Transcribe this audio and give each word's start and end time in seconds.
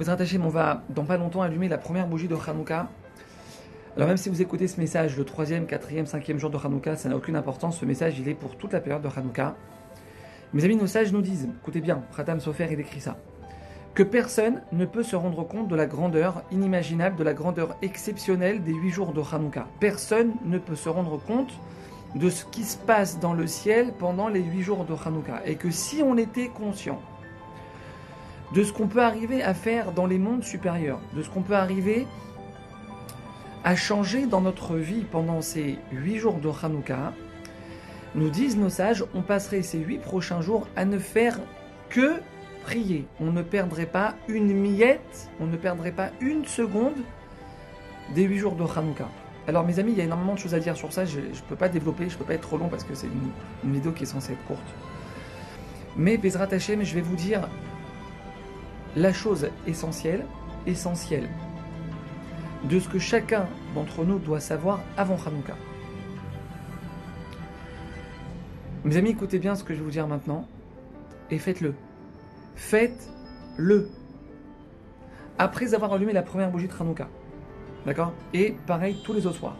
Vous 0.00 0.06
rattacher, 0.06 0.40
on 0.42 0.48
va 0.48 0.82
dans 0.88 1.04
pas 1.04 1.16
longtemps 1.16 1.42
allumer 1.42 1.68
la 1.68 1.78
première 1.78 2.08
bougie 2.08 2.26
de 2.26 2.34
Hanouka. 2.34 2.88
Alors 3.94 4.08
même 4.08 4.16
si 4.16 4.28
vous 4.28 4.42
écoutez 4.42 4.66
ce 4.66 4.80
message 4.80 5.16
le 5.16 5.24
troisième, 5.24 5.66
quatrième, 5.66 6.06
cinquième 6.06 6.36
jour 6.36 6.50
de 6.50 6.58
Hanouka, 6.58 6.96
ça 6.96 7.08
n'a 7.08 7.16
aucune 7.16 7.36
importance. 7.36 7.78
Ce 7.78 7.84
message, 7.84 8.18
il 8.18 8.28
est 8.28 8.34
pour 8.34 8.56
toute 8.56 8.72
la 8.72 8.80
période 8.80 9.02
de 9.02 9.08
Hanouka. 9.16 9.54
Mes 10.52 10.64
amis, 10.64 10.74
nos 10.74 10.88
sages 10.88 11.12
nous 11.12 11.22
disent, 11.22 11.48
écoutez 11.60 11.80
bien, 11.80 12.02
Pratam 12.10 12.40
Sofer, 12.40 12.66
il 12.72 12.80
écrit 12.80 13.00
ça, 13.00 13.18
que 13.94 14.02
personne 14.02 14.62
ne 14.72 14.84
peut 14.84 15.04
se 15.04 15.14
rendre 15.14 15.46
compte 15.46 15.68
de 15.68 15.76
la 15.76 15.86
grandeur 15.86 16.42
inimaginable, 16.50 17.14
de 17.14 17.22
la 17.22 17.32
grandeur 17.32 17.76
exceptionnelle 17.80 18.64
des 18.64 18.74
huit 18.74 18.90
jours 18.90 19.12
de 19.12 19.22
Hanouka. 19.22 19.68
Personne 19.78 20.32
ne 20.44 20.58
peut 20.58 20.74
se 20.74 20.88
rendre 20.88 21.18
compte 21.24 21.52
de 22.16 22.30
ce 22.30 22.44
qui 22.46 22.64
se 22.64 22.78
passe 22.78 23.20
dans 23.20 23.32
le 23.32 23.46
ciel 23.46 23.92
pendant 23.96 24.26
les 24.26 24.42
huit 24.42 24.62
jours 24.62 24.86
de 24.86 24.94
Hanouka. 25.06 25.42
Et 25.46 25.54
que 25.54 25.70
si 25.70 26.02
on 26.02 26.16
était 26.16 26.48
conscient 26.48 27.00
de 28.54 28.62
ce 28.62 28.72
qu'on 28.72 28.86
peut 28.86 29.02
arriver 29.02 29.42
à 29.42 29.52
faire 29.52 29.90
dans 29.90 30.06
les 30.06 30.18
mondes 30.18 30.44
supérieurs, 30.44 31.00
de 31.14 31.22
ce 31.22 31.28
qu'on 31.28 31.42
peut 31.42 31.56
arriver 31.56 32.06
à 33.64 33.74
changer 33.74 34.26
dans 34.26 34.40
notre 34.40 34.76
vie 34.76 35.04
pendant 35.10 35.40
ces 35.40 35.76
huit 35.90 36.18
jours 36.18 36.38
de 36.38 36.48
Hanouka, 36.48 37.12
nous 38.14 38.30
disent 38.30 38.56
nos 38.56 38.68
sages, 38.68 39.04
on 39.12 39.22
passerait 39.22 39.62
ces 39.62 39.78
huit 39.78 39.98
prochains 39.98 40.40
jours 40.40 40.68
à 40.76 40.84
ne 40.84 40.98
faire 40.98 41.40
que 41.88 42.20
prier. 42.62 43.06
On 43.20 43.32
ne 43.32 43.42
perdrait 43.42 43.86
pas 43.86 44.14
une 44.28 44.54
miette, 44.54 45.30
on 45.40 45.46
ne 45.46 45.56
perdrait 45.56 45.92
pas 45.92 46.10
une 46.20 46.44
seconde 46.44 46.94
des 48.14 48.22
huit 48.22 48.38
jours 48.38 48.54
de 48.54 48.62
Hanouka. 48.62 49.08
Alors 49.48 49.66
mes 49.66 49.80
amis, 49.80 49.92
il 49.92 49.98
y 49.98 50.00
a 50.00 50.04
énormément 50.04 50.34
de 50.34 50.38
choses 50.38 50.54
à 50.54 50.60
dire 50.60 50.76
sur 50.76 50.92
ça, 50.92 51.04
je 51.04 51.18
ne 51.18 51.48
peux 51.48 51.56
pas 51.56 51.68
développer, 51.68 52.08
je 52.08 52.14
ne 52.14 52.18
peux 52.18 52.24
pas 52.24 52.34
être 52.34 52.42
trop 52.42 52.56
long 52.56 52.68
parce 52.68 52.84
que 52.84 52.94
c'est 52.94 53.08
une, 53.08 53.30
une, 53.64 53.72
vidéo 53.72 53.90
qui 53.90 54.04
est 54.04 54.06
censée 54.06 54.34
être 54.34 54.46
courte. 54.46 54.62
Mais 55.96 56.18
Bezrat 56.18 56.48
Hashem, 56.52 56.84
je 56.84 56.94
vais 56.94 57.00
vous 57.00 57.16
dire 57.16 57.48
la 58.96 59.12
chose 59.12 59.48
essentielle, 59.66 60.24
essentielle, 60.66 61.28
de 62.64 62.78
ce 62.78 62.88
que 62.88 62.98
chacun 62.98 63.46
d'entre 63.74 64.04
nous 64.04 64.18
doit 64.18 64.40
savoir 64.40 64.80
avant 64.96 65.16
Hanouka. 65.26 65.54
Mes 68.84 68.96
amis, 68.96 69.10
écoutez 69.10 69.38
bien 69.38 69.54
ce 69.54 69.64
que 69.64 69.74
je 69.74 69.78
vais 69.78 69.84
vous 69.84 69.90
dire 69.90 70.06
maintenant 70.06 70.46
et 71.30 71.38
faites-le. 71.38 71.74
Faites-le. 72.54 73.90
Après 75.38 75.74
avoir 75.74 75.92
allumé 75.92 76.12
la 76.12 76.22
première 76.22 76.50
bougie 76.50 76.68
de 76.68 76.72
Hanouka. 76.78 77.08
D'accord? 77.86 78.12
Et 78.32 78.56
pareil 78.66 78.96
tous 79.04 79.12
les 79.12 79.26
autres 79.26 79.38
soirs. 79.38 79.56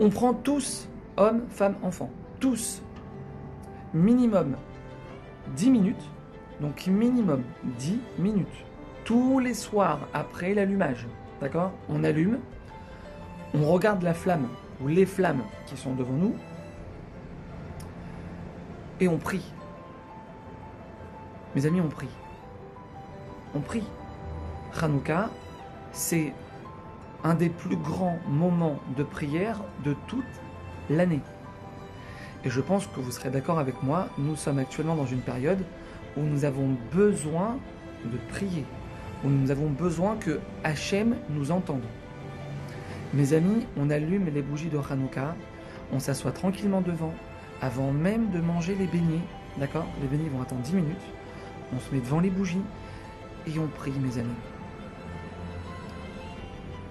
On 0.00 0.08
prend 0.08 0.32
tous, 0.32 0.88
hommes, 1.16 1.42
femmes, 1.50 1.76
enfants, 1.82 2.10
tous, 2.40 2.82
minimum 3.92 4.56
10 5.56 5.70
minutes 5.70 6.10
donc 6.60 6.86
minimum 6.86 7.42
10 7.78 7.98
minutes. 8.18 8.46
Tous 9.04 9.38
les 9.38 9.54
soirs 9.54 10.00
après 10.12 10.54
l'allumage. 10.54 11.06
D'accord? 11.40 11.72
On 11.88 12.04
allume, 12.04 12.38
on 13.54 13.64
regarde 13.64 14.02
la 14.02 14.14
flamme 14.14 14.48
ou 14.80 14.88
les 14.88 15.06
flammes 15.06 15.42
qui 15.66 15.76
sont 15.76 15.94
devant 15.94 16.14
nous 16.14 16.34
et 19.00 19.08
on 19.08 19.18
prie. 19.18 19.44
Mes 21.54 21.66
amis, 21.66 21.80
on 21.80 21.88
prie. 21.88 22.08
On 23.54 23.60
prie. 23.60 23.84
Hanouka, 24.80 25.30
c'est 25.92 26.32
un 27.24 27.34
des 27.34 27.48
plus 27.48 27.76
grands 27.76 28.18
moments 28.28 28.78
de 28.96 29.02
prière 29.02 29.60
de 29.84 29.94
toute 30.06 30.24
l'année. 30.90 31.22
Et 32.44 32.50
je 32.50 32.60
pense 32.60 32.86
que 32.86 33.00
vous 33.00 33.10
serez 33.10 33.30
d'accord 33.30 33.58
avec 33.58 33.82
moi, 33.82 34.08
nous 34.18 34.36
sommes 34.36 34.58
actuellement 34.58 34.94
dans 34.94 35.06
une 35.06 35.20
période 35.20 35.64
où 36.16 36.22
nous 36.22 36.44
avons 36.44 36.76
besoin 36.92 37.58
de 38.04 38.16
prier, 38.28 38.64
où 39.24 39.28
nous 39.28 39.50
avons 39.50 39.70
besoin 39.70 40.16
que 40.16 40.40
Hachem 40.64 41.16
nous 41.30 41.50
entende. 41.50 41.84
Mes 43.14 43.32
amis, 43.32 43.66
on 43.76 43.90
allume 43.90 44.26
les 44.32 44.42
bougies 44.42 44.68
de 44.68 44.78
Hanouka, 44.78 45.34
on 45.92 45.98
s'assoit 45.98 46.32
tranquillement 46.32 46.80
devant, 46.80 47.14
avant 47.62 47.92
même 47.92 48.30
de 48.30 48.40
manger 48.40 48.74
les 48.74 48.86
beignets, 48.86 49.22
d'accord? 49.58 49.86
Les 50.02 50.08
beignets 50.08 50.28
vont 50.28 50.42
attendre 50.42 50.62
10 50.62 50.74
minutes, 50.74 50.96
on 51.74 51.80
se 51.80 51.94
met 51.94 52.00
devant 52.00 52.20
les 52.20 52.30
bougies 52.30 52.62
et 53.46 53.58
on 53.58 53.66
prie, 53.66 53.92
mes 53.92 54.18
amis. 54.18 54.28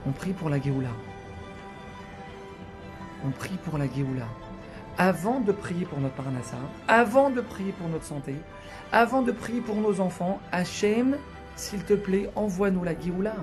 On 0.07 0.11
prie 0.11 0.33
pour 0.33 0.49
la 0.49 0.59
Géoula. 0.59 0.89
On 3.25 3.31
prie 3.31 3.57
pour 3.63 3.77
la 3.77 3.85
Géoula 3.85 4.27
avant 4.97 5.39
de 5.39 5.51
prier 5.51 5.85
pour 5.85 5.99
notre 5.99 6.15
Parnassa, 6.15 6.57
avant 6.87 7.29
de 7.29 7.41
prier 7.41 7.71
pour 7.71 7.87
notre 7.87 8.05
santé, 8.05 8.35
avant 8.91 9.21
de 9.21 9.31
prier 9.31 9.61
pour 9.61 9.75
nos 9.75 9.99
enfants, 9.99 10.39
Hachem, 10.51 11.17
s'il 11.55 11.83
te 11.83 11.93
plaît, 11.93 12.29
envoie-nous 12.35 12.83
la 12.83 12.99
Géoula. 12.99 13.35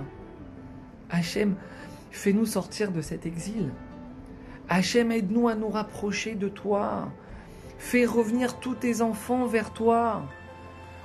Hachem, 1.10 1.54
fais-nous 2.10 2.46
sortir 2.46 2.90
de 2.90 3.00
cet 3.00 3.26
exil. 3.26 3.70
Hachem, 4.68 5.12
aide-nous 5.12 5.48
à 5.48 5.54
nous 5.54 5.68
rapprocher 5.68 6.34
de 6.34 6.48
toi. 6.48 7.08
Fais 7.78 8.06
revenir 8.06 8.58
tous 8.58 8.74
tes 8.74 9.02
enfants 9.02 9.46
vers 9.46 9.72
toi. 9.72 10.22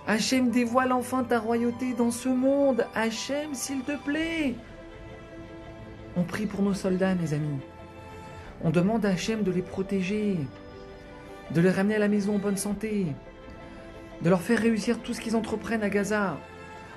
Hachem, 0.08 0.50
dévoile 0.50 0.94
enfin 0.94 1.24
ta 1.24 1.40
royauté 1.40 1.94
dans 1.94 2.12
ce 2.12 2.30
monde. 2.30 2.86
Hachem, 2.96 3.54
s'il 3.54 3.82
te 3.82 3.98
plaît. 3.98 4.56
On 6.16 6.24
prie 6.24 6.46
pour 6.46 6.64
nos 6.64 6.74
soldats, 6.74 7.14
mes 7.16 7.34
amis. 7.34 7.60
On 8.64 8.72
demande 8.72 9.06
à 9.06 9.10
Hachem 9.10 9.44
de 9.44 9.52
les 9.52 9.62
protéger, 9.62 10.38
de 11.52 11.62
les 11.62 11.72
ramener 11.72 11.96
à 11.96 12.00
la 12.00 12.10
maison 12.10 12.36
en 12.36 12.40
bonne 12.40 12.58
santé, 12.58 13.08
de 14.22 14.30
leur 14.30 14.42
faire 14.42 14.60
réussir 14.60 15.00
tout 15.02 15.14
ce 15.14 15.22
qu'ils 15.22 15.38
entreprennent 15.38 15.84
à 15.84 15.90
Gaza. 15.90 16.38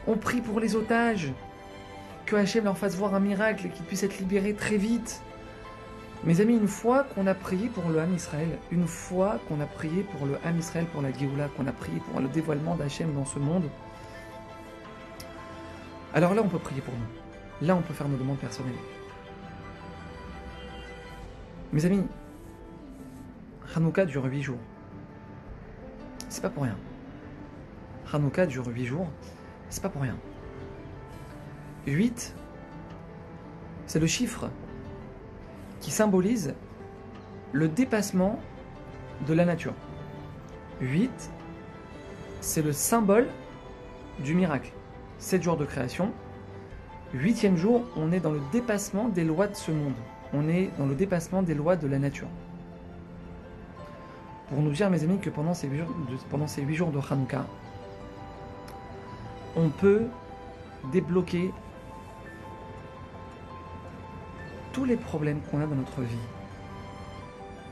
On 0.08 0.16
prie 0.16 0.40
pour 0.40 0.58
les 0.58 0.74
otages, 0.74 1.32
que 2.26 2.34
Hachem 2.34 2.64
leur 2.64 2.76
fasse 2.76 2.96
voir 2.96 3.14
un 3.14 3.20
miracle 3.20 3.66
et 3.66 3.70
qu'ils 3.70 3.84
puissent 3.84 4.02
être 4.02 4.18
libérés 4.18 4.54
très 4.54 4.76
vite. 4.76 5.22
Mes 6.24 6.40
amis, 6.40 6.56
une 6.56 6.68
fois 6.68 7.04
qu'on 7.04 7.26
a 7.26 7.34
prié 7.34 7.68
pour 7.68 7.88
le 7.88 8.00
Ham 8.00 8.12
Israël, 8.14 8.48
une 8.70 8.86
fois 8.86 9.38
qu'on 9.48 9.60
a 9.60 9.66
prié 9.66 10.02
pour 10.02 10.26
le 10.26 10.34
Ham 10.44 10.58
Israël, 10.58 10.86
pour 10.92 11.02
la 11.02 11.12
Géoula, 11.12 11.48
qu'on 11.56 11.66
a 11.66 11.72
prié 11.72 11.98
pour 12.10 12.20
le 12.20 12.28
dévoilement 12.28 12.74
d'Hachem 12.74 13.12
dans 13.14 13.24
ce 13.24 13.38
monde, 13.38 13.68
alors 16.14 16.34
là 16.34 16.42
on 16.44 16.48
peut 16.48 16.58
prier 16.58 16.80
pour 16.80 16.94
nous. 16.94 17.66
Là 17.66 17.76
on 17.76 17.82
peut 17.82 17.94
faire 17.94 18.08
nos 18.08 18.16
demandes 18.16 18.38
personnelles. 18.38 18.72
Mes 21.72 21.86
amis, 21.86 22.04
Hanouka 23.74 24.04
dure 24.04 24.26
8 24.26 24.42
jours. 24.42 24.58
C'est 26.28 26.42
pas 26.42 26.50
pour 26.50 26.64
rien. 26.64 26.76
Hanouka 28.12 28.44
dure 28.44 28.66
8 28.66 28.84
jours. 28.84 29.08
C'est 29.70 29.82
pas 29.82 29.88
pour 29.88 30.02
rien. 30.02 30.18
8, 31.86 32.34
c'est 33.86 34.00
le 34.00 34.06
chiffre 34.06 34.50
qui 35.80 35.90
symbolise 35.90 36.54
le 37.52 37.68
dépassement 37.68 38.38
de 39.26 39.32
la 39.32 39.46
nature. 39.46 39.74
8, 40.82 41.30
c'est 42.42 42.62
le 42.62 42.72
symbole 42.72 43.28
du 44.18 44.34
miracle. 44.34 44.74
7 45.18 45.42
jours 45.42 45.56
de 45.56 45.64
création. 45.64 46.12
Huitième 47.14 47.56
jour, 47.56 47.82
on 47.96 48.12
est 48.12 48.20
dans 48.20 48.32
le 48.32 48.42
dépassement 48.52 49.08
des 49.08 49.24
lois 49.24 49.46
de 49.46 49.54
ce 49.54 49.70
monde 49.70 49.94
on 50.32 50.48
est 50.48 50.70
dans 50.78 50.86
le 50.86 50.94
dépassement 50.94 51.42
des 51.42 51.54
lois 51.54 51.76
de 51.76 51.86
la 51.86 51.98
nature. 51.98 52.28
Pour 54.48 54.60
nous 54.60 54.70
dire, 54.70 54.90
mes 54.90 55.02
amis, 55.02 55.18
que 55.18 55.30
pendant 55.30 55.54
ces 55.54 55.68
huit 55.68 55.78
jours 56.74 56.90
de, 56.90 56.98
pendant 57.00 57.46
on 59.56 59.68
peut 59.68 60.02
débloquer 60.92 61.52
tous 64.72 64.84
les 64.84 64.96
problèmes 64.96 65.40
qu'on 65.50 65.60
a 65.60 65.66
dans 65.66 65.74
notre 65.74 66.00
vie. 66.00 66.16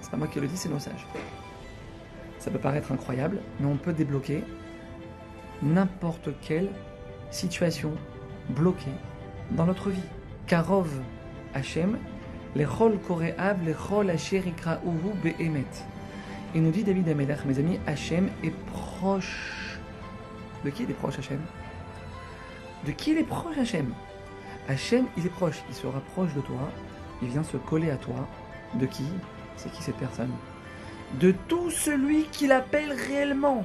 C'est 0.00 0.10
pas 0.10 0.16
moi 0.16 0.26
qui 0.26 0.41
le 0.41 0.47
dis, 0.47 0.56
c'est 0.56 0.69
nos 0.69 0.78
sages. 0.78 1.06
Ça 2.38 2.50
peut 2.50 2.59
paraître 2.59 2.93
incroyable, 2.93 3.38
mais 3.59 3.66
on 3.66 3.76
peut 3.76 3.93
débloquer 3.93 4.44
n'importe 5.62 6.31
quelle 6.41 6.70
situation 7.31 7.93
bloquée 8.50 8.93
dans 9.50 9.67
notre 9.67 9.90
vie. 9.90 10.02
Karov 10.46 10.88
Hachem 11.55 11.99
Et 12.56 12.64
nous 16.61 16.70
dit 16.73 16.82
David 16.82 17.08
Amelech, 17.08 17.44
mes 17.44 17.58
amis, 17.61 17.79
Hachem 17.87 18.29
est 18.43 18.55
proche. 18.67 19.79
De 20.64 20.70
qui 20.70 20.82
il 20.82 20.91
est 20.91 20.94
proche 20.94 21.19
Hachem? 21.20 21.38
De 22.85 22.91
qui 22.91 23.12
il 23.12 23.19
est 23.19 23.25
proche 23.25 23.56
Hachem? 23.56 23.94
Hachem, 24.69 25.06
il 25.17 25.26
est 25.26 25.31
proche, 25.31 25.62
il 25.69 25.75
se 25.76 25.87
rapproche 25.87 26.35
de 26.35 26.41
toi, 26.41 26.73
il 27.23 27.29
vient 27.29 27.44
se 27.44 27.56
coller 27.56 27.91
à 27.91 27.97
toi. 27.97 28.29
De 28.75 28.87
qui? 28.87 29.06
C'est 29.56 29.70
qui 29.70 29.82
cette 29.82 29.97
personne? 29.97 30.32
De 31.20 31.32
tout 31.47 31.70
celui 31.70 32.25
qui 32.32 32.49
l'appelle 32.49 32.93
réellement. 32.93 33.64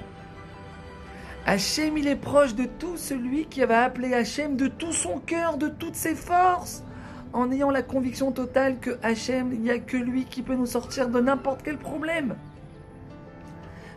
Hachem, 1.47 1.97
il 1.97 2.07
est 2.07 2.15
proche 2.15 2.53
de 2.53 2.65
tout 2.65 2.97
celui 2.97 3.45
qui 3.45 3.61
va 3.61 3.83
appeler 3.83 4.13
Hachem 4.13 4.57
de 4.57 4.67
tout 4.67 4.93
son 4.93 5.19
cœur, 5.19 5.57
de 5.57 5.69
toutes 5.69 5.95
ses 5.95 6.13
forces 6.13 6.83
en 7.33 7.51
ayant 7.51 7.71
la 7.71 7.81
conviction 7.81 8.31
totale 8.31 8.79
que 8.79 8.97
Hachem, 9.03 9.53
il 9.53 9.61
n'y 9.61 9.69
a 9.69 9.79
que 9.79 9.97
lui 9.97 10.25
qui 10.25 10.41
peut 10.41 10.55
nous 10.55 10.65
sortir 10.65 11.09
de 11.09 11.19
n'importe 11.19 11.61
quel 11.63 11.77
problème. 11.77 12.35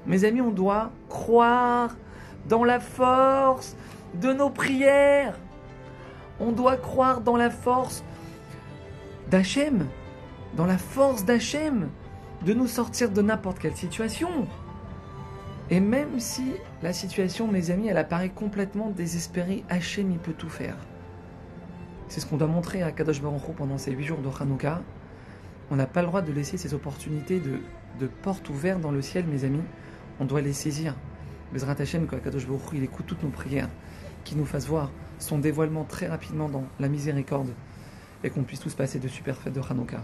Mes 0.07 0.25
amis, 0.25 0.41
on 0.41 0.51
doit 0.51 0.91
croire 1.09 1.97
dans 2.49 2.65
la 2.65 2.81
force 2.81 3.77
de 4.15 4.33
nos 4.33 4.51
prières. 4.51 5.39
On 6.41 6.53
doit 6.53 6.77
croire 6.77 7.21
dans 7.21 7.37
la 7.37 7.51
force 7.51 8.05
d'Hachem, 9.31 9.87
dans 10.57 10.67
la 10.67 10.79
force 10.79 11.25
d'Hachem, 11.25 11.89
de 12.45 12.55
nous 12.55 12.67
sortir 12.67 13.11
de 13.11 13.21
n'importe 13.21 13.59
quelle 13.59 13.77
situation. 13.77 14.47
Et 15.71 15.81
même 15.81 16.19
si 16.19 16.53
la 16.83 16.93
situation, 16.93 17.47
mes 17.47 17.71
amis, 17.71 17.89
elle 17.89 17.99
apparaît 17.99 18.31
complètement 18.31 18.91
désespérée, 18.91 19.65
Hachem, 19.69 20.11
il 20.11 20.19
peut 20.19 20.33
tout 20.33 20.49
faire. 20.49 20.77
C'est 22.09 22.21
ce 22.21 22.27
qu'on 22.27 22.39
doit 22.39 22.49
montrer 22.49 22.83
à 22.83 22.91
Kadosh 22.91 23.21
Baruch 23.21 23.43
pendant 23.55 23.77
ces 23.77 23.93
huit 23.93 24.05
jours 24.05 24.21
de 24.21 24.31
Hanouka. 24.41 24.81
On 25.71 25.77
n'a 25.77 25.87
pas 25.87 26.01
le 26.01 26.07
droit 26.07 26.23
de 26.23 26.33
laisser 26.33 26.57
ces 26.57 26.73
opportunités 26.73 27.39
de, 27.39 28.07
portes 28.23 28.49
ouvertes 28.49 28.81
dans 28.81 28.91
le 28.91 29.03
ciel, 29.03 29.27
mes 29.27 29.45
amis. 29.45 29.61
On 30.19 30.25
doit 30.25 30.41
les 30.41 30.55
saisir. 30.55 30.95
Bezrat 31.53 31.77
Hachem, 31.79 32.07
que 32.07 32.17
Kadosh 32.17 32.47
Baruch 32.47 32.63
il 32.73 32.83
écoute 32.83 33.05
toutes 33.07 33.23
nos 33.23 33.29
prières, 33.29 33.69
qu'il 34.25 34.39
nous 34.39 34.47
fasse 34.47 34.67
voir 34.67 34.91
son 35.19 35.39
dévoilement 35.39 35.85
très 35.85 36.07
rapidement 36.07 36.49
dans 36.49 36.65
la 36.81 36.89
miséricorde 36.89 37.53
et 38.25 38.31
qu'on 38.31 38.43
puisse 38.43 38.61
tous 38.61 38.75
passer 38.75 38.99
de 38.99 39.09
super 39.09 39.37
fêtes 39.37 39.53
de 39.53 39.61
Hanouka. 39.61 40.03